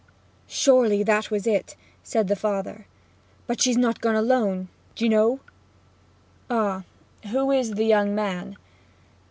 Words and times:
'Surely 0.47 1.03
that 1.03 1.29
was 1.29 1.45
it!' 1.45 1.75
said 2.01 2.27
the 2.27 2.35
father. 2.35 2.87
'But 3.45 3.61
she's 3.61 3.77
not 3.77 4.01
gone 4.01 4.15
alone, 4.15 4.67
d'ye 4.95 5.07
know!' 5.07 5.41
'Ah 6.49 6.85
who 7.29 7.51
is 7.51 7.75
the 7.75 7.85
young 7.85 8.15
man?' 8.15 8.57